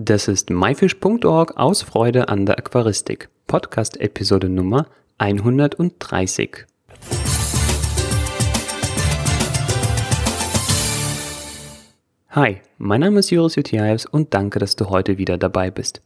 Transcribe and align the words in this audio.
Das 0.00 0.28
ist 0.28 0.48
myfish.org 0.48 1.56
aus 1.56 1.82
Freude 1.82 2.28
an 2.28 2.46
der 2.46 2.56
Aquaristik. 2.56 3.28
Podcast 3.48 4.00
Episode 4.00 4.48
Nummer 4.48 4.86
130. 5.18 6.66
Hi, 12.30 12.60
mein 12.78 13.00
Name 13.00 13.18
ist 13.18 13.30
Joris 13.30 13.56
Jutiaevs 13.56 14.06
und 14.06 14.32
danke, 14.34 14.60
dass 14.60 14.76
du 14.76 14.88
heute 14.88 15.18
wieder 15.18 15.36
dabei 15.36 15.72
bist. 15.72 16.00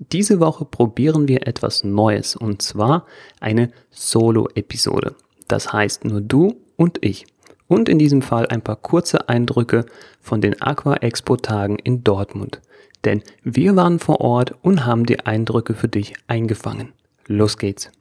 Diese 0.00 0.40
Woche 0.40 0.64
probieren 0.64 1.28
wir 1.28 1.46
etwas 1.46 1.84
Neues 1.84 2.34
und 2.34 2.62
zwar 2.62 3.06
eine 3.38 3.70
Solo-Episode. 3.90 5.14
Das 5.46 5.72
heißt 5.72 6.04
nur 6.04 6.20
du 6.20 6.56
und 6.74 6.98
ich. 7.00 7.26
Und 7.68 7.88
in 7.88 8.00
diesem 8.00 8.22
Fall 8.22 8.48
ein 8.48 8.62
paar 8.62 8.76
kurze 8.76 9.28
Eindrücke 9.28 9.86
von 10.20 10.40
den 10.40 10.60
Aqua 10.60 10.94
Expo 10.94 11.36
Tagen 11.36 11.78
in 11.78 12.02
Dortmund. 12.02 12.60
Denn 13.06 13.22
wir 13.44 13.76
waren 13.76 14.00
vor 14.00 14.20
Ort 14.20 14.56
und 14.62 14.84
haben 14.84 15.06
die 15.06 15.20
Eindrücke 15.20 15.74
für 15.74 15.88
dich 15.88 16.14
eingefangen. 16.26 16.92
Los 17.26 17.56
geht's! 17.56 17.92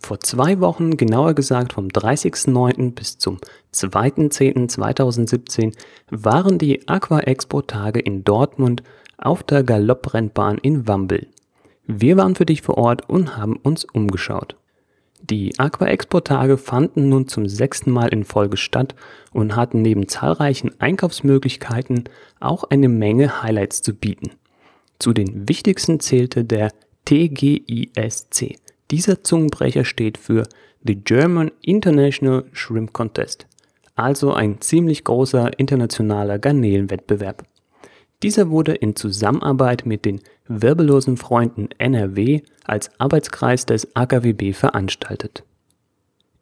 Vor 0.00 0.18
zwei 0.18 0.58
Wochen, 0.60 0.96
genauer 0.96 1.34
gesagt 1.34 1.74
vom 1.74 1.86
30.09. 1.86 2.92
bis 2.92 3.18
zum 3.18 3.38
2.10.2017, 3.72 5.76
waren 6.10 6.58
die 6.58 6.88
Aqua 6.88 7.20
Expo 7.20 7.62
Tage 7.62 8.00
in 8.00 8.24
Dortmund 8.24 8.82
auf 9.16 9.44
der 9.44 9.62
Galopprennbahn 9.62 10.58
in 10.58 10.88
Wambel. 10.88 11.28
Wir 11.86 12.16
waren 12.16 12.34
für 12.34 12.46
dich 12.46 12.62
vor 12.62 12.78
Ort 12.78 13.08
und 13.08 13.36
haben 13.36 13.54
uns 13.56 13.84
umgeschaut. 13.84 14.56
Die 15.22 15.56
Aqua 15.58 15.86
Expo 15.86 16.18
Tage 16.18 16.58
fanden 16.58 17.08
nun 17.08 17.28
zum 17.28 17.46
sechsten 17.46 17.92
Mal 17.92 18.08
in 18.08 18.24
Folge 18.24 18.56
statt 18.56 18.96
und 19.32 19.54
hatten 19.54 19.80
neben 19.80 20.08
zahlreichen 20.08 20.72
Einkaufsmöglichkeiten 20.80 22.04
auch 22.40 22.64
eine 22.64 22.88
Menge 22.88 23.40
Highlights 23.42 23.82
zu 23.82 23.94
bieten. 23.94 24.32
Zu 24.98 25.12
den 25.12 25.48
wichtigsten 25.48 26.00
zählte 26.00 26.44
der 26.44 26.72
TGISC. 27.04 28.56
Dieser 28.90 29.22
Zungenbrecher 29.22 29.84
steht 29.84 30.18
für 30.18 30.42
The 30.84 30.96
German 30.96 31.52
International 31.60 32.44
Shrimp 32.52 32.92
Contest, 32.92 33.46
also 33.94 34.32
ein 34.32 34.60
ziemlich 34.60 35.04
großer 35.04 35.56
internationaler 35.56 36.40
Garnelenwettbewerb. 36.40 37.44
Dieser 38.22 38.50
wurde 38.50 38.72
in 38.74 38.94
Zusammenarbeit 38.94 39.84
mit 39.84 40.04
den 40.04 40.20
Wirbellosen 40.46 41.16
Freunden 41.16 41.68
NRW 41.78 42.42
als 42.64 42.90
Arbeitskreis 43.00 43.66
des 43.66 43.96
AKWB 43.96 44.52
veranstaltet. 44.52 45.44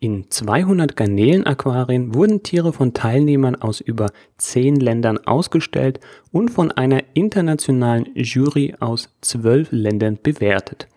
In 0.02 0.30
200 0.30 0.96
Garnelenaquarien 0.96 2.14
wurden 2.14 2.42
Tiere 2.42 2.72
von 2.72 2.94
Teilnehmern 2.94 3.56
aus 3.56 3.80
über 3.80 4.06
10 4.38 4.76
Ländern 4.76 5.18
ausgestellt 5.18 6.00
und 6.32 6.50
von 6.50 6.72
einer 6.72 7.02
internationalen 7.12 8.08
Jury 8.14 8.74
aus 8.80 9.10
12 9.20 9.68
Ländern 9.72 10.18
bewertet. 10.22 10.88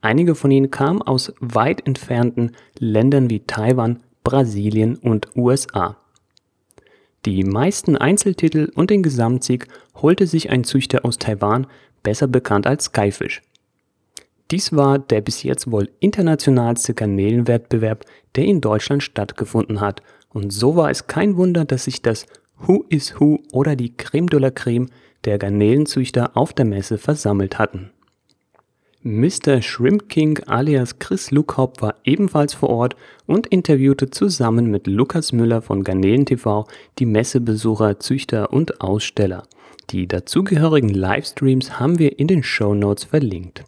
Einige 0.00 0.34
von 0.34 0.50
ihnen 0.50 0.70
kamen 0.70 1.02
aus 1.02 1.32
weit 1.40 1.86
entfernten 1.86 2.52
Ländern 2.78 3.30
wie 3.30 3.40
Taiwan, 3.40 4.00
Brasilien 4.22 4.96
und 4.96 5.28
USA. 5.36 5.96
Die 7.24 7.44
meisten 7.44 7.96
Einzeltitel 7.96 8.72
und 8.74 8.90
den 8.90 9.04
Gesamtsieg 9.04 9.68
holte 9.94 10.26
sich 10.26 10.50
ein 10.50 10.64
Züchter 10.64 11.04
aus 11.04 11.18
Taiwan, 11.18 11.66
besser 12.02 12.26
bekannt 12.26 12.66
als 12.66 12.84
Skyfish. 12.84 13.42
Dies 14.50 14.74
war 14.74 14.98
der 14.98 15.20
bis 15.20 15.42
jetzt 15.42 15.70
wohl 15.70 15.88
internationalste 16.00 16.94
Garnelenwettbewerb, 16.94 18.04
der 18.34 18.44
in 18.44 18.60
Deutschland 18.60 19.02
stattgefunden 19.02 19.80
hat, 19.80 20.02
und 20.28 20.52
so 20.52 20.76
war 20.76 20.90
es 20.90 21.06
kein 21.06 21.36
Wunder, 21.36 21.64
dass 21.64 21.84
sich 21.84 22.02
das 22.02 22.26
Who 22.58 22.84
is 22.88 23.18
Who 23.18 23.40
oder 23.52 23.76
die 23.76 23.96
Creme 23.96 24.28
de 24.28 24.40
la 24.40 24.50
Creme 24.50 24.88
der 25.24 25.38
Garnelenzüchter 25.38 26.36
auf 26.36 26.52
der 26.52 26.64
Messe 26.64 26.98
versammelt 26.98 27.58
hatten. 27.58 27.90
Mr. 29.04 29.60
Shrimp 29.62 30.08
King 30.08 30.38
alias 30.46 31.00
Chris 31.00 31.32
Luckhaupt 31.32 31.82
war 31.82 31.96
ebenfalls 32.04 32.54
vor 32.54 32.70
Ort 32.70 32.94
und 33.26 33.48
interviewte 33.48 34.10
zusammen 34.10 34.70
mit 34.70 34.86
Lukas 34.86 35.32
Müller 35.32 35.60
von 35.60 35.82
Garnelen 35.82 36.24
TV 36.24 36.66
die 37.00 37.06
Messebesucher, 37.06 37.98
Züchter 37.98 38.52
und 38.52 38.80
Aussteller. 38.80 39.42
Die 39.90 40.06
dazugehörigen 40.06 40.90
Livestreams 40.90 41.78
haben 41.78 41.98
wir 41.98 42.18
in 42.18 42.28
den 42.28 42.42
Show 42.42 42.74
Notes 42.74 43.04
verlinkt. 43.04 43.64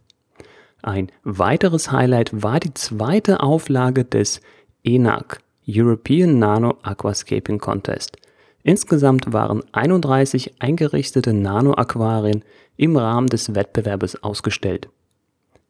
Ein 0.82 1.10
weiteres 1.22 1.90
Highlight 1.90 2.42
war 2.42 2.60
die 2.60 2.74
zweite 2.74 3.40
Auflage 3.40 4.04
des 4.04 4.40
ENAC 4.84 5.40
European 5.66 6.38
Nano 6.38 6.76
Aquascaping 6.82 7.58
Contest. 7.58 8.16
Insgesamt 8.62 9.32
waren 9.32 9.62
31 9.72 10.60
eingerichtete 10.60 11.32
Nano-Aquarien 11.32 12.44
im 12.76 12.96
Rahmen 12.96 13.28
des 13.28 13.54
Wettbewerbes 13.54 14.22
ausgestellt. 14.22 14.88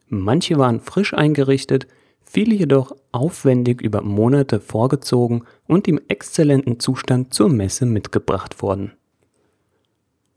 Manche 0.08 0.58
waren 0.58 0.80
frisch 0.80 1.14
eingerichtet, 1.14 1.86
viele 2.22 2.54
jedoch 2.54 2.94
aufwendig 3.12 3.80
über 3.82 4.02
Monate 4.02 4.60
vorgezogen 4.60 5.44
und 5.66 5.88
im 5.88 6.00
exzellenten 6.08 6.80
Zustand 6.80 7.34
zur 7.34 7.48
Messe 7.48 7.86
mitgebracht 7.86 8.62
worden. 8.62 8.92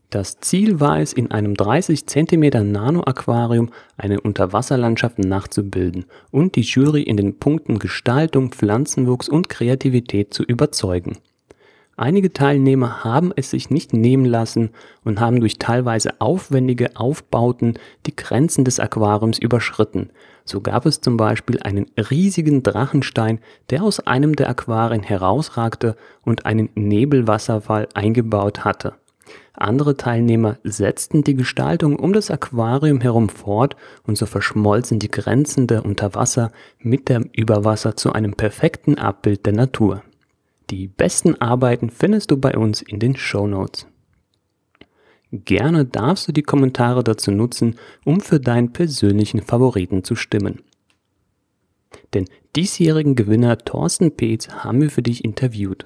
Das 0.09 0.39
Ziel 0.39 0.79
war 0.79 1.01
es, 1.01 1.11
in 1.11 1.31
einem 1.31 1.55
30 1.55 2.07
cm 2.07 2.71
Nano-Aquarium 2.71 3.71
eine 3.97 4.21
Unterwasserlandschaft 4.21 5.19
nachzubilden 5.19 6.05
und 6.31 6.55
die 6.55 6.61
Jury 6.61 7.01
in 7.03 7.17
den 7.17 7.39
Punkten 7.39 7.77
Gestaltung, 7.77 8.51
Pflanzenwuchs 8.51 9.27
und 9.27 9.49
Kreativität 9.49 10.33
zu 10.33 10.43
überzeugen. 10.43 11.17
Einige 11.97 12.31
Teilnehmer 12.31 13.03
haben 13.03 13.33
es 13.35 13.49
sich 13.49 13.69
nicht 13.69 13.91
nehmen 13.91 14.23
lassen 14.23 14.69
und 15.03 15.19
haben 15.19 15.41
durch 15.41 15.57
teilweise 15.57 16.21
aufwendige 16.21 16.95
Aufbauten 16.95 17.73
die 18.05 18.15
Grenzen 18.15 18.63
des 18.63 18.79
Aquariums 18.79 19.39
überschritten. 19.39 20.11
So 20.45 20.61
gab 20.61 20.85
es 20.85 21.01
zum 21.01 21.17
Beispiel 21.17 21.59
einen 21.63 21.87
riesigen 21.97 22.63
Drachenstein, 22.63 23.39
der 23.71 23.83
aus 23.83 23.99
einem 23.99 24.37
der 24.37 24.47
Aquarien 24.47 25.03
herausragte 25.03 25.97
und 26.23 26.45
einen 26.45 26.69
Nebelwasserfall 26.75 27.89
eingebaut 27.93 28.63
hatte. 28.63 28.93
Andere 29.53 29.97
Teilnehmer 29.97 30.57
setzten 30.63 31.23
die 31.23 31.35
Gestaltung 31.35 31.97
um 31.97 32.13
das 32.13 32.29
Aquarium 32.29 33.01
herum 33.01 33.29
fort 33.29 33.75
und 34.03 34.17
so 34.17 34.25
verschmolzen 34.25 34.99
die 34.99 35.09
Grenzen 35.09 35.67
der 35.67 35.83
Unterwasser 35.85 36.51
mit 36.79 37.09
dem 37.09 37.29
Überwasser 37.33 37.95
zu 37.95 38.13
einem 38.13 38.33
perfekten 38.33 38.97
Abbild 38.97 39.45
der 39.45 39.53
Natur. 39.53 40.03
Die 40.69 40.87
besten 40.87 41.41
Arbeiten 41.41 41.89
findest 41.89 42.31
du 42.31 42.37
bei 42.37 42.57
uns 42.57 42.81
in 42.81 42.99
den 42.99 43.15
Show 43.15 43.47
Notes. 43.47 43.87
Gerne 45.31 45.85
darfst 45.85 46.27
du 46.27 46.31
die 46.31 46.43
Kommentare 46.43 47.03
dazu 47.03 47.31
nutzen, 47.31 47.75
um 48.05 48.21
für 48.21 48.39
deinen 48.39 48.71
persönlichen 48.71 49.41
Favoriten 49.41 50.03
zu 50.03 50.15
stimmen. 50.15 50.61
Den 52.13 52.25
diesjährigen 52.55 53.15
Gewinner 53.15 53.57
Thorsten 53.57 54.15
Peetz 54.15 54.49
haben 54.49 54.81
wir 54.81 54.89
für 54.89 55.01
dich 55.01 55.25
interviewt. 55.25 55.85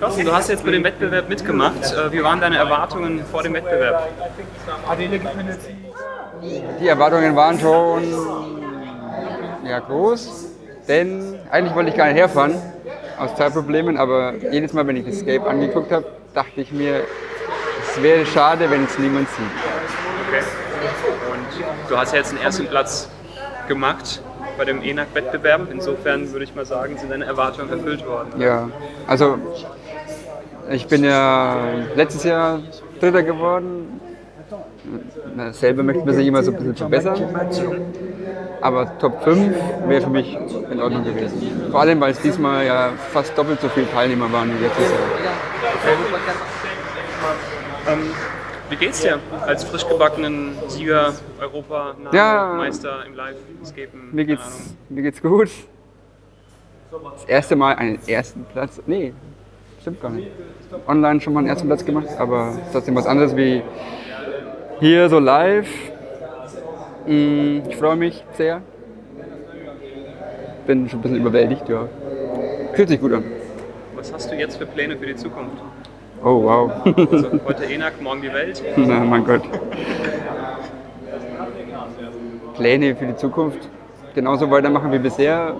Thorsten, 0.00 0.24
du 0.24 0.32
hast 0.32 0.48
jetzt 0.48 0.64
bei 0.64 0.70
dem 0.70 0.84
Wettbewerb 0.84 1.28
mitgemacht. 1.28 1.92
Äh, 1.92 2.12
wie 2.12 2.22
waren 2.22 2.40
deine 2.40 2.56
Erwartungen 2.56 3.24
vor 3.24 3.42
dem 3.42 3.54
Wettbewerb? 3.54 4.08
Die 6.80 6.86
Erwartungen 6.86 7.34
waren 7.34 7.58
schon 7.58 8.04
ja, 9.64 9.80
groß, 9.80 10.52
denn 10.86 11.34
eigentlich 11.50 11.74
wollte 11.74 11.90
ich 11.90 11.96
gar 11.96 12.06
nicht 12.06 12.16
herfahren, 12.16 12.54
aus 13.18 13.34
Zeitproblemen, 13.34 13.96
aber 13.96 14.34
jedes 14.52 14.72
Mal, 14.72 14.86
wenn 14.86 14.96
ich 14.96 15.04
das 15.04 15.16
Escape 15.16 15.44
angeguckt 15.48 15.90
habe, 15.90 16.04
dachte 16.32 16.60
ich 16.60 16.70
mir, 16.70 17.02
es 17.90 18.00
wäre 18.00 18.24
schade, 18.24 18.70
wenn 18.70 18.84
es 18.84 18.96
niemand 18.98 19.28
sieht. 19.30 19.46
Okay. 20.28 20.44
Und 21.32 21.90
du 21.90 21.96
hast 21.96 22.14
jetzt 22.14 22.30
den 22.30 22.40
ersten 22.40 22.66
Platz 22.68 23.08
gemacht 23.66 24.22
bei 24.56 24.64
dem 24.64 24.82
ENAC-Wettbewerb. 24.82 25.68
Insofern 25.72 26.30
würde 26.30 26.44
ich 26.44 26.54
mal 26.54 26.66
sagen, 26.66 26.96
sind 26.98 27.10
deine 27.10 27.24
Erwartungen 27.24 27.70
erfüllt 27.70 28.06
worden. 28.06 28.40
Ja, 28.40 28.68
also 29.06 29.38
ich 30.70 30.86
bin 30.86 31.04
ja 31.04 31.56
letztes 31.94 32.24
Jahr 32.24 32.60
Dritter 33.00 33.22
geworden. 33.22 34.00
Selber 35.52 35.82
möchte 35.82 36.04
man 36.04 36.14
sich 36.14 36.26
immer 36.26 36.42
so 36.42 36.50
ein 36.50 36.56
bisschen 36.56 36.76
verbessern. 36.76 37.20
Aber 38.60 38.98
Top 38.98 39.22
5 39.22 39.56
wäre 39.86 40.02
für 40.02 40.10
mich 40.10 40.36
in 40.70 40.80
Ordnung 40.80 41.04
gewesen. 41.04 41.68
Vor 41.70 41.80
allem, 41.80 42.00
weil 42.00 42.12
es 42.12 42.20
diesmal 42.20 42.66
ja 42.66 42.90
fast 43.12 43.36
doppelt 43.36 43.60
so 43.60 43.68
viele 43.68 43.90
Teilnehmer 43.90 44.32
waren 44.32 44.48
wie 44.48 44.64
letztes 44.64 44.90
Jahr. 44.90 44.98
Ähm, 47.88 48.10
wie 48.70 48.76
geht's 48.76 49.00
dir 49.00 49.18
als 49.46 49.64
frisch 49.64 49.86
gebackenen 49.88 50.52
Sieger, 50.66 51.14
Europa, 51.40 51.94
ja, 52.12 52.54
Meister 52.56 53.06
im 53.06 53.14
Live-Escapen? 53.14 54.10
Mir 54.12 54.24
geht's, 54.24 54.74
mir 54.88 55.02
geht's 55.02 55.22
gut. 55.22 55.50
Das 56.90 57.24
erste 57.26 57.56
Mal 57.56 57.76
einen 57.76 57.98
ersten 58.06 58.44
Platz. 58.44 58.80
Nee, 58.86 59.14
stimmt 59.80 60.02
gar 60.02 60.10
nicht. 60.10 60.28
Online 60.86 61.20
schon 61.20 61.32
mal 61.32 61.40
einen 61.40 61.48
ersten 61.48 61.66
Platz 61.66 61.84
gemacht, 61.84 62.08
aber 62.18 62.52
trotzdem 62.72 62.94
was 62.94 63.06
anderes 63.06 63.36
wie 63.36 63.62
hier 64.80 65.08
so 65.08 65.18
live. 65.18 65.68
Mm, 67.06 67.60
ich 67.68 67.76
freue 67.76 67.96
mich 67.96 68.24
sehr. 68.32 68.62
bin 70.66 70.88
schon 70.88 70.98
ein 70.98 71.02
bisschen 71.02 71.18
überwältigt, 71.18 71.68
ja. 71.68 71.88
Fühlt 72.74 72.88
sich 72.88 73.00
gut 73.00 73.12
an. 73.14 73.24
Was 73.96 74.12
hast 74.12 74.30
du 74.30 74.36
jetzt 74.36 74.56
für 74.56 74.66
Pläne 74.66 74.96
für 74.96 75.06
die 75.06 75.16
Zukunft? 75.16 75.56
Oh, 76.22 76.42
wow. 76.42 76.70
Also 76.84 77.30
heute 77.46 77.64
ENAC, 77.64 78.00
morgen 78.02 78.22
die 78.22 78.32
Welt. 78.32 78.62
Na, 78.76 79.00
mein 79.00 79.24
Gott. 79.24 79.42
Pläne 82.54 82.94
für 82.94 83.06
die 83.06 83.16
Zukunft. 83.16 83.68
Genauso 84.14 84.50
weitermachen 84.50 84.92
wie 84.92 84.98
bisher. 84.98 85.54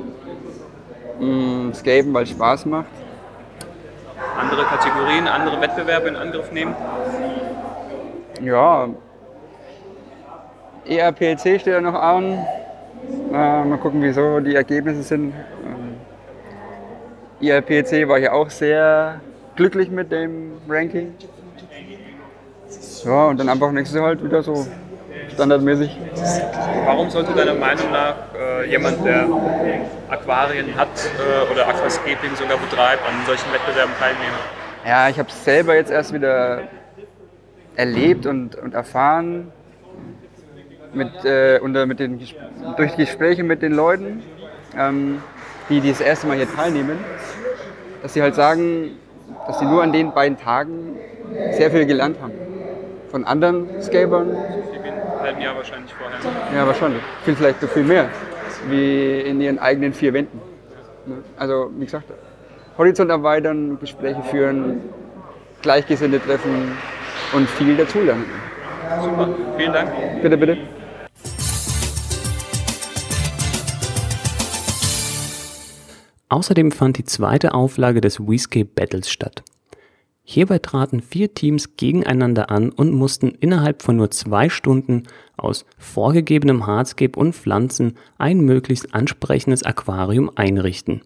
Mm, 1.18 1.72
Skaten, 1.72 2.12
weil 2.12 2.24
es 2.24 2.30
Spaß 2.30 2.66
macht. 2.66 2.86
Andere 4.58 4.76
Kategorien, 4.76 5.28
andere 5.28 5.60
Wettbewerbe 5.60 6.08
in 6.08 6.16
Angriff 6.16 6.50
nehmen. 6.50 6.74
Ja. 8.42 8.88
ERPLC 10.84 11.60
steht 11.60 11.66
ja 11.66 11.80
noch 11.80 11.94
an. 11.94 12.44
Äh, 13.32 13.64
mal 13.64 13.78
gucken, 13.78 14.02
wieso 14.02 14.40
die 14.40 14.56
Ergebnisse 14.56 15.04
sind. 15.04 15.32
Ähm, 15.64 15.96
ERPLC 17.40 18.08
war 18.08 18.18
ich 18.18 18.28
auch 18.28 18.50
sehr 18.50 19.20
glücklich 19.54 19.90
mit 19.90 20.10
dem 20.10 20.54
Ranking. 20.68 21.14
Ja, 23.04 23.26
und 23.26 23.38
dann 23.38 23.48
einfach 23.48 23.70
nächstes 23.70 23.96
Jahr 23.96 24.06
halt 24.06 24.24
wieder 24.24 24.42
so 24.42 24.66
standardmäßig. 25.38 25.96
Warum 26.84 27.10
sollte 27.10 27.32
deiner 27.32 27.54
Meinung 27.54 27.92
nach 27.92 28.16
äh, 28.36 28.68
jemand, 28.68 29.04
der 29.04 29.28
Aquarien 30.10 30.74
hat 30.76 30.88
äh, 30.88 31.52
oder 31.52 31.68
Aquascaping 31.68 32.34
sogar 32.34 32.58
betreibt, 32.58 33.02
an 33.06 33.14
solchen 33.24 33.52
Wettbewerben 33.52 33.94
teilnehmen? 34.00 34.38
Ja, 34.84 35.08
ich 35.08 35.16
habe 35.16 35.28
es 35.28 35.44
selber 35.44 35.76
jetzt 35.76 35.92
erst 35.92 36.12
wieder 36.12 36.62
erlebt 37.76 38.26
und, 38.26 38.56
und 38.56 38.74
erfahren 38.74 39.52
mit, 40.92 41.24
äh, 41.24 41.60
unter, 41.62 41.86
mit 41.86 42.00
den, 42.00 42.20
durch 42.76 42.96
Gespräche 42.96 43.44
mit 43.44 43.62
den 43.62 43.74
Leuten, 43.74 44.24
ähm, 44.76 45.22
die, 45.68 45.80
die 45.80 45.90
das 45.90 46.00
erste 46.00 46.26
Mal 46.26 46.36
hier 46.36 46.52
teilnehmen, 46.52 46.98
dass 48.02 48.12
sie 48.14 48.22
halt 48.22 48.34
sagen, 48.34 48.90
dass 49.46 49.60
sie 49.60 49.66
nur 49.66 49.84
an 49.84 49.92
den 49.92 50.12
beiden 50.12 50.36
Tagen 50.36 50.96
sehr 51.52 51.70
viel 51.70 51.86
gelernt 51.86 52.16
haben. 52.20 52.32
Von 53.12 53.24
anderen 53.24 53.68
Skatern, 53.80 54.36
halben 55.20 55.40
Jahr 55.40 55.56
wahrscheinlich 55.56 55.92
vorher. 55.94 56.18
ja 56.54 56.66
wahrscheinlich, 56.66 57.02
viel 57.24 57.36
vielleicht 57.36 57.62
noch 57.62 57.70
viel 57.70 57.84
mehr, 57.84 58.08
wie 58.68 59.20
in 59.20 59.40
ihren 59.40 59.58
eigenen 59.58 59.92
vier 59.92 60.12
Wänden. 60.12 60.40
Ne? 61.06 61.16
Also 61.36 61.70
wie 61.76 61.84
gesagt, 61.84 62.10
Horizont 62.76 63.10
erweitern, 63.10 63.78
Gespräche 63.80 64.22
führen, 64.22 64.80
Gleichgesinnte 65.62 66.20
treffen 66.20 66.76
und 67.32 67.48
viel 67.50 67.76
dazulernen. 67.76 68.24
Super, 69.02 69.28
vielen 69.56 69.72
Dank. 69.72 69.90
Bitte, 70.22 70.36
bitte. 70.36 70.58
Außerdem 76.30 76.72
fand 76.72 76.98
die 76.98 77.04
zweite 77.04 77.54
Auflage 77.54 78.00
des 78.00 78.20
Wescape 78.20 78.66
Battles 78.66 79.10
statt. 79.10 79.42
Hierbei 80.30 80.58
traten 80.58 81.00
vier 81.00 81.32
Teams 81.32 81.78
gegeneinander 81.78 82.50
an 82.50 82.68
und 82.68 82.92
mussten 82.92 83.30
innerhalb 83.40 83.80
von 83.80 83.96
nur 83.96 84.10
zwei 84.10 84.50
Stunden 84.50 85.04
aus 85.38 85.64
vorgegebenem 85.78 86.66
Hardscape 86.66 87.18
und 87.18 87.34
Pflanzen 87.34 87.94
ein 88.18 88.40
möglichst 88.40 88.94
ansprechendes 88.94 89.62
Aquarium 89.62 90.30
einrichten. 90.34 91.00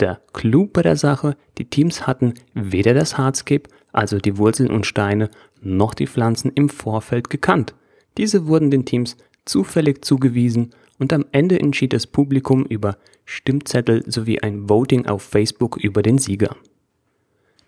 Der 0.00 0.20
Clou 0.32 0.66
bei 0.66 0.82
der 0.82 0.96
Sache, 0.96 1.36
die 1.56 1.66
Teams 1.66 2.08
hatten 2.08 2.34
weder 2.52 2.94
das 2.94 3.16
Hardscape, 3.16 3.70
also 3.92 4.18
die 4.18 4.38
Wurzeln 4.38 4.72
und 4.72 4.86
Steine, 4.86 5.30
noch 5.62 5.94
die 5.94 6.08
Pflanzen 6.08 6.50
im 6.52 6.68
Vorfeld 6.68 7.30
gekannt. 7.30 7.76
Diese 8.16 8.48
wurden 8.48 8.72
den 8.72 8.84
Teams 8.84 9.16
zufällig 9.44 10.04
zugewiesen 10.04 10.70
und 10.98 11.12
am 11.12 11.26
Ende 11.30 11.60
entschied 11.60 11.92
das 11.92 12.08
Publikum 12.08 12.66
über 12.66 12.96
Stimmzettel 13.24 14.02
sowie 14.10 14.40
ein 14.40 14.68
Voting 14.68 15.06
auf 15.06 15.22
Facebook 15.22 15.76
über 15.76 16.02
den 16.02 16.18
Sieger. 16.18 16.56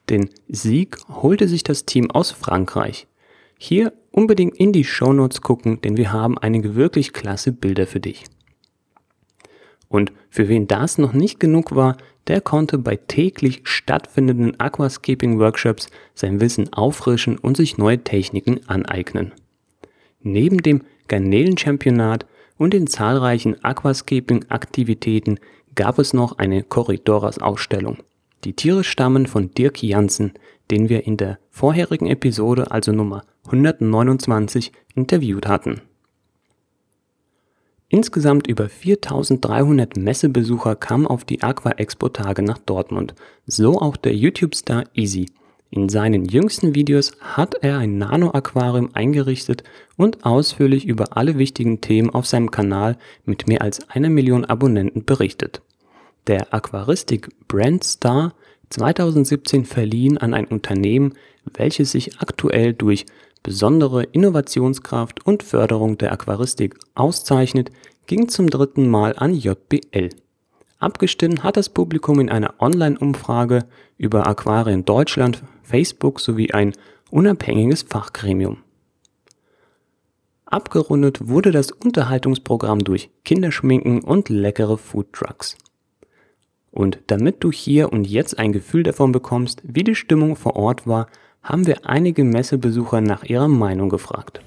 Den 0.08 0.30
Sieg 0.48 0.98
holte 1.08 1.48
sich 1.48 1.64
das 1.64 1.84
Team 1.84 2.10
aus 2.10 2.30
Frankreich. 2.30 3.06
Hier 3.58 3.92
unbedingt 4.12 4.56
in 4.56 4.72
die 4.72 4.84
Shownotes 4.84 5.40
gucken, 5.40 5.80
denn 5.80 5.96
wir 5.96 6.12
haben 6.12 6.38
einige 6.38 6.74
wirklich 6.74 7.12
klasse 7.12 7.52
Bilder 7.52 7.86
für 7.86 8.00
dich. 8.00 8.24
Und 9.88 10.12
für 10.30 10.48
wen 10.48 10.66
das 10.66 10.98
noch 10.98 11.12
nicht 11.12 11.40
genug 11.40 11.74
war, 11.74 11.96
der 12.26 12.40
konnte 12.40 12.78
bei 12.78 12.96
täglich 12.96 13.62
stattfindenden 13.64 14.58
Aquascaping-Workshops 14.58 15.88
sein 16.14 16.40
Wissen 16.40 16.72
auffrischen 16.72 17.38
und 17.38 17.56
sich 17.56 17.78
neue 17.78 18.02
Techniken 18.02 18.60
aneignen. 18.68 19.32
Neben 20.20 20.58
dem 20.58 20.82
Garnelenchampionat 21.08 22.26
und 22.58 22.74
den 22.74 22.86
zahlreichen 22.88 23.62
Aquascaping-Aktivitäten 23.62 25.38
gab 25.74 25.98
es 25.98 26.12
noch 26.12 26.38
eine 26.38 26.62
Corridoras-Ausstellung. 26.62 27.98
Die 28.46 28.52
Tiere 28.52 28.84
stammen 28.84 29.26
von 29.26 29.50
Dirk 29.50 29.82
Jansen, 29.82 30.32
den 30.70 30.88
wir 30.88 31.04
in 31.04 31.16
der 31.16 31.40
vorherigen 31.50 32.06
Episode, 32.06 32.70
also 32.70 32.92
Nummer 32.92 33.24
129, 33.46 34.70
interviewt 34.94 35.48
hatten. 35.48 35.80
Insgesamt 37.88 38.46
über 38.46 38.68
4300 38.68 39.96
Messebesucher 39.96 40.76
kamen 40.76 41.08
auf 41.08 41.24
die 41.24 41.42
Aqua 41.42 41.72
Expo 41.72 42.08
Tage 42.08 42.42
nach 42.42 42.58
Dortmund, 42.58 43.16
so 43.46 43.80
auch 43.80 43.96
der 43.96 44.14
YouTube-Star 44.14 44.84
Easy. 44.94 45.26
In 45.70 45.88
seinen 45.88 46.24
jüngsten 46.24 46.76
Videos 46.76 47.14
hat 47.18 47.56
er 47.62 47.78
ein 47.78 47.98
Nano-Aquarium 47.98 48.90
eingerichtet 48.94 49.64
und 49.96 50.24
ausführlich 50.24 50.86
über 50.86 51.16
alle 51.16 51.36
wichtigen 51.36 51.80
Themen 51.80 52.10
auf 52.10 52.26
seinem 52.26 52.52
Kanal 52.52 52.96
mit 53.24 53.48
mehr 53.48 53.62
als 53.62 53.90
einer 53.90 54.08
Million 54.08 54.44
Abonnenten 54.44 55.04
berichtet. 55.04 55.62
Der 56.26 56.52
Aquaristik 56.52 57.28
Brand 57.46 57.84
Star 57.84 58.34
2017 58.70 59.64
verliehen 59.64 60.18
an 60.18 60.34
ein 60.34 60.46
Unternehmen, 60.46 61.14
welches 61.44 61.92
sich 61.92 62.18
aktuell 62.20 62.72
durch 62.72 63.06
besondere 63.44 64.02
Innovationskraft 64.02 65.24
und 65.24 65.44
Förderung 65.44 65.98
der 65.98 66.10
Aquaristik 66.10 66.76
auszeichnet, 66.96 67.70
ging 68.06 68.28
zum 68.28 68.50
dritten 68.50 68.88
Mal 68.88 69.14
an 69.16 69.34
JBL. 69.34 70.10
Abgestimmt 70.80 71.44
hat 71.44 71.56
das 71.56 71.68
Publikum 71.68 72.18
in 72.18 72.28
einer 72.28 72.54
Online-Umfrage 72.58 73.60
über 73.96 74.26
Aquarien 74.26 74.84
Deutschland, 74.84 75.44
Facebook 75.62 76.18
sowie 76.18 76.50
ein 76.50 76.72
unabhängiges 77.10 77.82
Fachgremium. 77.82 78.58
Abgerundet 80.44 81.28
wurde 81.28 81.52
das 81.52 81.70
Unterhaltungsprogramm 81.70 82.80
durch 82.80 83.10
Kinderschminken 83.24 84.00
und 84.02 84.28
leckere 84.28 84.76
Foodtrucks. 84.76 85.56
Und 86.76 86.98
damit 87.06 87.42
du 87.42 87.50
hier 87.50 87.90
und 87.90 88.06
jetzt 88.06 88.38
ein 88.38 88.52
Gefühl 88.52 88.82
davon 88.82 89.10
bekommst, 89.10 89.62
wie 89.64 89.82
die 89.82 89.94
Stimmung 89.94 90.36
vor 90.36 90.56
Ort 90.56 90.86
war, 90.86 91.06
haben 91.42 91.66
wir 91.66 91.88
einige 91.88 92.22
Messebesucher 92.22 93.00
nach 93.00 93.24
ihrer 93.24 93.48
Meinung 93.48 93.88
gefragt. 93.88 94.40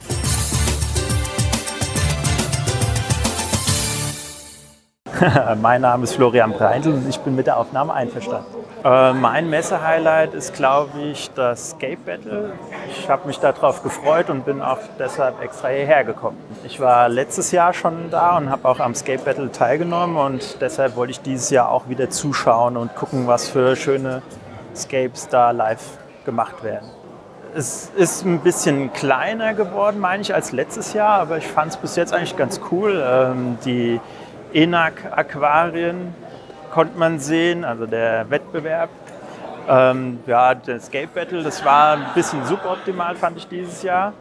mein 5.61 5.81
Name 5.81 6.03
ist 6.03 6.15
Florian 6.15 6.53
Breindl 6.53 6.93
und 6.93 7.09
ich 7.09 7.19
bin 7.19 7.35
mit 7.35 7.47
der 7.47 7.57
Aufnahme 7.57 7.93
einverstanden. 7.93 8.45
Äh, 8.83 9.13
mein 9.13 9.49
Messe-Highlight 9.49 10.33
ist, 10.33 10.53
glaube 10.53 10.97
ich, 11.01 11.29
das 11.31 11.71
Scape 11.71 11.97
Battle. 12.05 12.53
Ich 12.89 13.09
habe 13.09 13.27
mich 13.27 13.37
darauf 13.39 13.83
gefreut 13.83 14.29
und 14.29 14.45
bin 14.45 14.61
auch 14.61 14.77
deshalb 14.97 15.41
extra 15.41 15.67
hierher 15.67 16.05
gekommen. 16.05 16.37
Ich 16.63 16.79
war 16.79 17.09
letztes 17.09 17.51
Jahr 17.51 17.73
schon 17.73 18.09
da 18.09 18.37
und 18.37 18.49
habe 18.49 18.67
auch 18.67 18.79
am 18.79 18.95
Scape 18.95 19.19
Battle 19.19 19.51
teilgenommen 19.51 20.15
und 20.15 20.61
deshalb 20.61 20.95
wollte 20.95 21.11
ich 21.11 21.21
dieses 21.21 21.49
Jahr 21.49 21.69
auch 21.69 21.89
wieder 21.89 22.09
zuschauen 22.09 22.77
und 22.77 22.95
gucken, 22.95 23.27
was 23.27 23.49
für 23.49 23.75
schöne 23.75 24.21
Scapes 24.73 25.27
da 25.27 25.51
live 25.51 25.97
gemacht 26.23 26.63
werden. 26.63 26.89
Es 27.55 27.91
ist 27.97 28.25
ein 28.25 28.39
bisschen 28.39 28.93
kleiner 28.93 29.55
geworden, 29.55 29.99
meine 29.99 30.21
ich, 30.21 30.33
als 30.33 30.51
letztes 30.51 30.93
Jahr, 30.93 31.19
aber 31.19 31.39
ich 31.39 31.47
fand 31.47 31.71
es 31.71 31.77
bis 31.77 31.95
jetzt 31.95 32.13
eigentlich 32.13 32.37
ganz 32.37 32.61
cool. 32.71 33.03
Ähm, 33.03 33.57
die 33.65 33.99
ENAC-Aquarien 34.53 36.13
konnte 36.71 36.97
man 36.97 37.19
sehen, 37.19 37.63
also 37.65 37.85
der 37.85 38.29
Wettbewerb. 38.29 38.89
Ähm, 39.67 40.19
ja, 40.25 40.55
das 40.55 40.83
Escape 40.83 41.09
Battle, 41.13 41.43
das 41.43 41.63
war 41.63 41.93
ein 41.97 42.05
bisschen 42.15 42.43
suboptimal, 42.45 43.15
fand 43.15 43.37
ich 43.37 43.47
dieses 43.47 43.83
Jahr. 43.83 44.13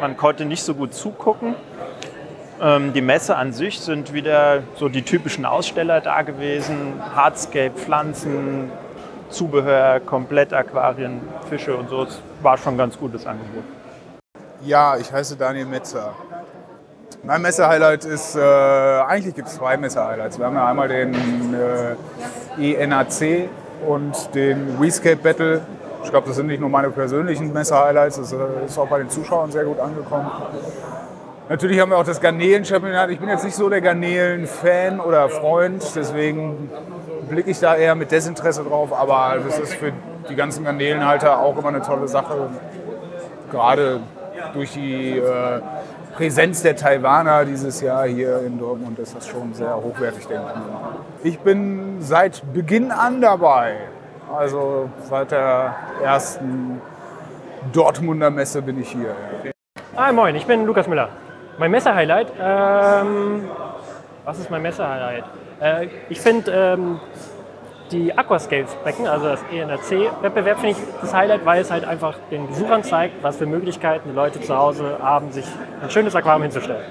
Man 0.00 0.16
konnte 0.16 0.44
nicht 0.44 0.62
so 0.62 0.74
gut 0.74 0.94
zugucken. 0.94 1.54
Ähm, 2.60 2.92
die 2.92 3.00
Messe 3.00 3.36
an 3.36 3.52
sich 3.52 3.80
sind 3.80 4.12
wieder 4.12 4.62
so 4.76 4.88
die 4.88 5.02
typischen 5.02 5.44
Aussteller 5.44 6.00
da 6.00 6.22
gewesen. 6.22 6.94
Hardscape, 7.14 7.72
Pflanzen, 7.76 8.70
Zubehör, 9.28 10.00
komplett 10.00 10.52
Aquarien, 10.52 11.20
Fische 11.48 11.76
und 11.76 11.90
so. 11.90 12.04
Es 12.04 12.20
war 12.42 12.56
schon 12.56 12.74
ein 12.74 12.78
ganz 12.78 12.98
gutes 12.98 13.26
Angebot. 13.26 13.64
Ja, 14.62 14.96
ich 14.96 15.12
heiße 15.12 15.36
Daniel 15.36 15.66
Metzer. 15.66 16.14
Mein 17.26 17.40
Messe-Highlight 17.40 18.04
ist, 18.04 18.36
äh, 18.36 18.40
eigentlich 18.40 19.34
gibt 19.34 19.48
es 19.48 19.54
zwei 19.54 19.78
Messe-Highlights. 19.78 20.38
Wir 20.38 20.44
haben 20.44 20.56
ja 20.56 20.68
einmal 20.68 20.88
den 20.88 21.14
äh, 22.58 22.74
ENAC 22.74 23.48
und 23.86 24.34
den 24.34 24.78
WeScape 24.78 25.16
Battle. 25.16 25.62
Ich 26.02 26.10
glaube, 26.10 26.26
das 26.26 26.36
sind 26.36 26.48
nicht 26.48 26.60
nur 26.60 26.68
meine 26.68 26.90
persönlichen 26.90 27.50
Messe-Highlights, 27.50 28.18
das 28.18 28.32
äh, 28.34 28.36
ist 28.66 28.76
auch 28.78 28.88
bei 28.88 28.98
den 28.98 29.08
Zuschauern 29.08 29.50
sehr 29.50 29.64
gut 29.64 29.80
angekommen. 29.80 30.30
Natürlich 31.48 31.80
haben 31.80 31.92
wir 31.92 31.96
auch 31.96 32.04
das 32.04 32.20
Garnelen-Championat. 32.20 33.08
Ich 33.08 33.18
bin 33.18 33.30
jetzt 33.30 33.44
nicht 33.44 33.56
so 33.56 33.70
der 33.70 33.80
Garnelen-Fan 33.80 35.00
oder 35.00 35.30
Freund, 35.30 35.82
deswegen 35.96 36.70
blicke 37.30 37.50
ich 37.50 37.58
da 37.58 37.74
eher 37.74 37.94
mit 37.94 38.10
Desinteresse 38.10 38.64
drauf. 38.64 38.92
Aber 38.92 39.36
das 39.42 39.58
ist 39.58 39.72
für 39.72 39.92
die 40.28 40.36
ganzen 40.36 40.62
Garnelenhalter 40.62 41.38
auch 41.38 41.56
immer 41.56 41.68
eine 41.68 41.80
tolle 41.80 42.06
Sache. 42.06 42.50
Gerade 43.50 44.00
durch 44.52 44.72
die 44.72 45.18
äh, 45.18 45.60
Präsenz 46.16 46.62
der 46.62 46.76
Taiwaner 46.76 47.44
dieses 47.44 47.80
Jahr 47.80 48.06
hier 48.06 48.40
in 48.46 48.58
Dortmund 48.58 48.98
ist 48.98 49.16
das 49.16 49.26
schon 49.26 49.52
sehr 49.52 49.74
hochwertig, 49.74 50.26
denke 50.26 50.44
ich. 51.22 51.32
Ich 51.32 51.40
bin 51.40 52.00
seit 52.00 52.42
Beginn 52.52 52.92
an 52.92 53.20
dabei. 53.20 53.76
Also 54.32 54.88
seit 55.08 55.32
der 55.32 55.74
ersten 56.02 56.80
Dortmunder 57.72 58.30
Messe 58.30 58.62
bin 58.62 58.80
ich 58.80 58.90
hier. 58.90 59.14
Ah, 59.96 60.12
moin, 60.12 60.34
ich 60.34 60.46
bin 60.46 60.64
Lukas 60.66 60.86
Müller. 60.88 61.08
Mein 61.58 61.70
Messer-Highlight, 61.70 62.32
ähm, 62.40 63.48
was 64.24 64.38
ist 64.38 64.50
mein 64.50 64.62
Messer-Highlight? 64.62 65.24
Äh, 65.60 65.88
ich 66.08 66.20
finde 66.20 66.50
ähm, 66.52 67.00
die 67.94 68.16
Aquascapes-Becken, 68.16 69.06
also 69.06 69.26
das 69.26 69.40
ENRC-Wettbewerb, 69.52 70.58
finde 70.58 70.78
ich 70.78 70.84
das 71.00 71.14
Highlight, 71.14 71.46
weil 71.46 71.62
es 71.62 71.70
halt 71.70 71.84
einfach 71.84 72.16
den 72.30 72.48
Besuchern 72.48 72.82
zeigt, 72.82 73.22
was 73.22 73.36
für 73.36 73.46
Möglichkeiten 73.46 74.10
die 74.10 74.14
Leute 74.14 74.40
zu 74.40 74.56
Hause 74.56 74.98
haben, 75.00 75.30
sich 75.30 75.46
ein 75.82 75.90
schönes 75.90 76.14
Aquarium 76.14 76.42
hinzustellen. 76.42 76.84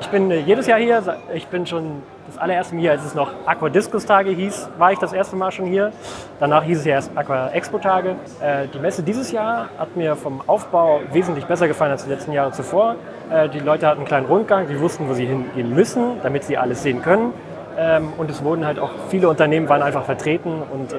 Ich 0.00 0.08
bin 0.08 0.30
äh, 0.30 0.40
jedes 0.40 0.66
Jahr 0.66 0.78
hier. 0.78 1.02
Ich 1.32 1.46
bin 1.46 1.66
schon 1.66 2.02
das 2.26 2.38
allererste 2.38 2.74
Mal 2.74 2.80
hier, 2.80 2.90
als 2.92 3.04
es 3.04 3.14
noch 3.14 3.30
Aqua 3.46 3.68
Discus 3.68 4.04
Tage 4.04 4.30
hieß, 4.30 4.68
war 4.78 4.92
ich 4.92 4.98
das 4.98 5.12
erste 5.12 5.36
Mal 5.36 5.50
schon 5.52 5.66
hier. 5.66 5.92
Danach 6.38 6.64
hieß 6.64 6.80
es 6.80 6.84
ja 6.84 6.94
erst 6.94 7.16
Aqua 7.16 7.48
Expo 7.48 7.78
Tage. 7.78 8.16
Äh, 8.40 8.66
die 8.72 8.78
Messe 8.78 9.02
dieses 9.02 9.32
Jahr 9.32 9.68
hat 9.78 9.96
mir 9.96 10.16
vom 10.16 10.42
Aufbau 10.46 11.00
wesentlich 11.12 11.46
besser 11.46 11.66
gefallen 11.66 11.92
als 11.92 12.04
die 12.04 12.10
letzten 12.10 12.32
Jahre 12.32 12.52
zuvor. 12.52 12.96
Äh, 13.30 13.48
die 13.48 13.60
Leute 13.60 13.86
hatten 13.86 13.98
einen 13.98 14.06
kleinen 14.06 14.26
Rundgang, 14.26 14.68
die 14.68 14.78
wussten, 14.80 15.08
wo 15.08 15.14
sie 15.14 15.26
hingehen 15.26 15.74
müssen, 15.74 16.20
damit 16.22 16.44
sie 16.44 16.58
alles 16.58 16.82
sehen 16.82 17.00
können. 17.00 17.32
Ähm, 17.78 18.12
und 18.16 18.30
es 18.30 18.42
wurden 18.42 18.64
halt 18.64 18.78
auch 18.78 18.90
viele 19.08 19.28
Unternehmen 19.28 19.68
waren 19.68 19.82
einfach 19.82 20.04
vertreten 20.04 20.62
und 20.72 20.92
äh, 20.92 20.96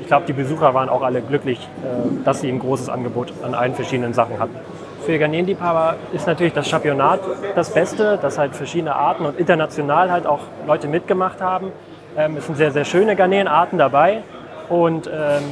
ich 0.00 0.06
glaube, 0.06 0.24
die 0.26 0.32
Besucher 0.32 0.72
waren 0.72 0.88
auch 0.88 1.02
alle 1.02 1.20
glücklich, 1.20 1.58
äh, 1.58 2.24
dass 2.24 2.40
sie 2.40 2.48
ein 2.48 2.60
großes 2.60 2.88
Angebot 2.88 3.32
an 3.42 3.54
allen 3.54 3.74
verschiedenen 3.74 4.14
Sachen 4.14 4.38
hatten. 4.38 4.54
Für 5.04 5.18
Garnelenliebhaber 5.18 5.96
ist 6.12 6.28
natürlich 6.28 6.52
das 6.52 6.68
Championat 6.68 7.18
das 7.56 7.74
Beste, 7.74 8.18
dass 8.22 8.38
halt 8.38 8.54
verschiedene 8.54 8.94
Arten 8.94 9.26
und 9.26 9.36
international 9.36 10.12
halt 10.12 10.26
auch 10.26 10.40
Leute 10.64 10.86
mitgemacht 10.86 11.40
haben. 11.40 11.72
Ähm, 12.16 12.36
es 12.36 12.46
sind 12.46 12.56
sehr, 12.56 12.70
sehr 12.70 12.84
schöne 12.84 13.16
Garnelenarten 13.16 13.78
dabei 13.78 14.22
und 14.68 15.08
ähm, 15.08 15.42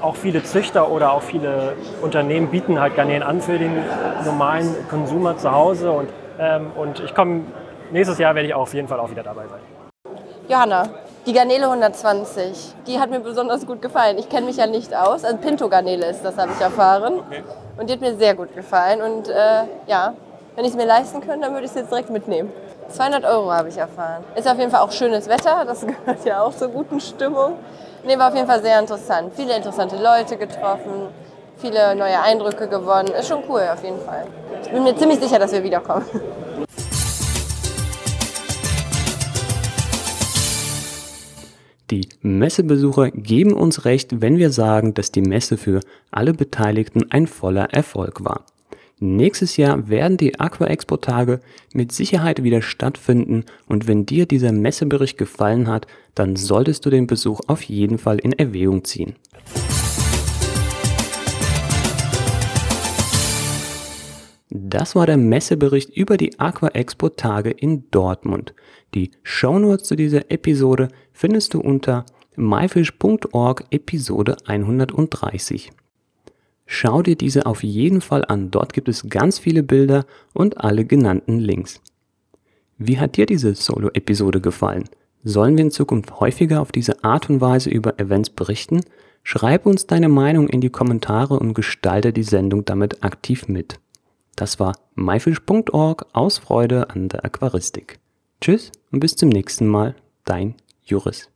auch 0.00 0.16
viele 0.16 0.42
Züchter 0.44 0.90
oder 0.90 1.12
auch 1.12 1.22
viele 1.22 1.74
Unternehmen 2.00 2.48
bieten 2.48 2.80
halt 2.80 2.96
Garnelen 2.96 3.22
an 3.22 3.42
für 3.42 3.58
den 3.58 3.72
normalen 4.24 4.74
Konsumer 4.88 5.36
zu 5.36 5.52
Hause 5.52 5.90
und, 5.90 6.08
ähm, 6.38 6.68
und 6.74 7.00
ich 7.00 7.14
komme, 7.14 7.42
nächstes 7.92 8.18
Jahr 8.18 8.34
werde 8.34 8.48
ich 8.48 8.54
auf 8.54 8.72
jeden 8.72 8.88
Fall 8.88 9.00
auch 9.00 9.10
wieder 9.10 9.22
dabei 9.22 9.46
sein. 9.46 9.85
Johanna, 10.48 10.88
die 11.26 11.32
Garnele 11.32 11.64
120, 11.64 12.74
die 12.86 13.00
hat 13.00 13.10
mir 13.10 13.18
besonders 13.18 13.66
gut 13.66 13.82
gefallen. 13.82 14.16
Ich 14.16 14.28
kenne 14.28 14.46
mich 14.46 14.58
ja 14.58 14.68
nicht 14.68 14.94
aus. 14.94 15.24
Also 15.24 15.36
Pinto-Garnele 15.38 16.06
ist 16.06 16.24
das, 16.24 16.36
habe 16.36 16.52
ich 16.54 16.60
erfahren. 16.60 17.14
Okay. 17.18 17.42
Und 17.76 17.90
die 17.90 17.94
hat 17.94 18.00
mir 18.00 18.16
sehr 18.16 18.36
gut 18.36 18.54
gefallen. 18.54 19.02
Und 19.02 19.28
äh, 19.28 19.64
ja, 19.88 20.14
wenn 20.54 20.64
ich 20.64 20.70
es 20.70 20.76
mir 20.76 20.86
leisten 20.86 21.20
könnte, 21.20 21.46
dann 21.46 21.52
würde 21.52 21.64
ich 21.64 21.72
es 21.72 21.76
jetzt 21.76 21.90
direkt 21.90 22.10
mitnehmen. 22.10 22.52
200 22.90 23.24
Euro 23.24 23.50
habe 23.50 23.68
ich 23.68 23.76
erfahren. 23.76 24.22
Ist 24.36 24.46
auf 24.46 24.56
jeden 24.56 24.70
Fall 24.70 24.82
auch 24.82 24.92
schönes 24.92 25.28
Wetter, 25.28 25.64
das 25.66 25.80
gehört 25.86 26.24
ja 26.24 26.42
auch 26.42 26.54
zur 26.54 26.68
guten 26.68 27.00
Stimmung. 27.00 27.54
Nee, 28.04 28.16
war 28.16 28.28
auf 28.28 28.34
jeden 28.36 28.46
Fall 28.46 28.62
sehr 28.62 28.78
interessant. 28.78 29.32
Viele 29.34 29.56
interessante 29.56 29.96
Leute 29.96 30.36
getroffen, 30.36 31.08
viele 31.56 31.96
neue 31.96 32.20
Eindrücke 32.20 32.68
gewonnen. 32.68 33.08
Ist 33.08 33.26
schon 33.26 33.42
cool, 33.48 33.62
auf 33.72 33.82
jeden 33.82 34.00
Fall. 34.00 34.28
Ich 34.62 34.70
bin 34.70 34.84
mir 34.84 34.94
ziemlich 34.94 35.18
sicher, 35.18 35.40
dass 35.40 35.50
wir 35.50 35.64
wiederkommen. 35.64 36.06
Die 41.92 42.08
Messebesucher 42.20 43.12
geben 43.12 43.52
uns 43.52 43.84
recht, 43.84 44.20
wenn 44.20 44.38
wir 44.38 44.50
sagen, 44.50 44.94
dass 44.94 45.12
die 45.12 45.22
Messe 45.22 45.56
für 45.56 45.78
alle 46.10 46.34
Beteiligten 46.34 47.12
ein 47.12 47.28
voller 47.28 47.72
Erfolg 47.72 48.24
war. 48.24 48.44
Nächstes 48.98 49.56
Jahr 49.56 49.88
werden 49.88 50.16
die 50.16 50.40
Aqua 50.40 50.66
Expo 50.66 50.96
Tage 50.96 51.40
mit 51.72 51.92
Sicherheit 51.92 52.42
wieder 52.42 52.60
stattfinden 52.60 53.44
und 53.66 53.86
wenn 53.86 54.04
dir 54.04 54.26
dieser 54.26 54.50
Messebericht 54.50 55.16
gefallen 55.16 55.68
hat, 55.68 55.86
dann 56.16 56.34
solltest 56.34 56.84
du 56.86 56.90
den 56.90 57.06
Besuch 57.06 57.40
auf 57.46 57.62
jeden 57.62 57.98
Fall 57.98 58.18
in 58.18 58.32
Erwägung 58.32 58.82
ziehen. 58.82 59.14
Das 64.48 64.96
war 64.96 65.06
der 65.06 65.18
Messebericht 65.18 65.96
über 65.96 66.16
die 66.16 66.40
Aqua 66.40 66.68
Expo 66.68 67.10
Tage 67.10 67.50
in 67.50 67.84
Dortmund. 67.90 68.54
Die 68.94 69.10
Shownotes 69.22 69.86
zu 69.86 69.96
dieser 69.96 70.30
Episode 70.30 70.88
findest 71.16 71.54
du 71.54 71.60
unter 71.60 72.04
myfish.org 72.36 73.64
Episode 73.70 74.36
130. 74.44 75.72
Schau 76.66 77.00
dir 77.00 77.16
diese 77.16 77.46
auf 77.46 77.62
jeden 77.62 78.02
Fall 78.02 78.24
an, 78.26 78.50
dort 78.50 78.74
gibt 78.74 78.88
es 78.88 79.08
ganz 79.08 79.38
viele 79.38 79.62
Bilder 79.62 80.04
und 80.34 80.58
alle 80.58 80.84
genannten 80.84 81.38
Links. 81.38 81.80
Wie 82.76 82.98
hat 82.98 83.16
dir 83.16 83.24
diese 83.24 83.54
Solo-Episode 83.54 84.42
gefallen? 84.42 84.84
Sollen 85.24 85.56
wir 85.56 85.64
in 85.64 85.70
Zukunft 85.70 86.20
häufiger 86.20 86.60
auf 86.60 86.70
diese 86.70 87.02
Art 87.02 87.30
und 87.30 87.40
Weise 87.40 87.70
über 87.70 87.98
Events 87.98 88.28
berichten? 88.28 88.82
Schreib 89.22 89.64
uns 89.64 89.86
deine 89.86 90.10
Meinung 90.10 90.48
in 90.48 90.60
die 90.60 90.70
Kommentare 90.70 91.38
und 91.38 91.54
gestalte 91.54 92.12
die 92.12 92.24
Sendung 92.24 92.66
damit 92.66 93.02
aktiv 93.02 93.48
mit. 93.48 93.80
Das 94.36 94.60
war 94.60 94.76
myfish.org 94.94 96.06
aus 96.12 96.36
Freude 96.36 96.90
an 96.90 97.08
der 97.08 97.24
Aquaristik. 97.24 97.98
Tschüss 98.42 98.70
und 98.92 99.00
bis 99.00 99.16
zum 99.16 99.30
nächsten 99.30 99.66
Mal, 99.66 99.94
dein 100.26 100.56
Juris. 100.86 101.28